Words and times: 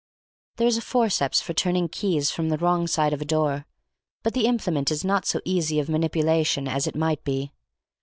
There 0.55 0.65
is 0.65 0.77
a 0.77 0.81
forceps 0.81 1.41
for 1.41 1.53
turning 1.53 1.87
keys 1.87 2.31
from 2.31 2.49
the 2.49 2.57
wrong 2.57 2.87
side 2.87 3.13
of 3.13 3.19
the 3.19 3.23
door, 3.23 3.67
but 4.23 4.33
the 4.33 4.47
implement 4.47 4.89
is 4.89 5.05
not 5.05 5.27
so 5.27 5.41
easy 5.45 5.79
of 5.79 5.89
manipulation 5.89 6.67
as 6.67 6.87
it 6.87 6.95
might 6.95 7.23
be. 7.23 7.53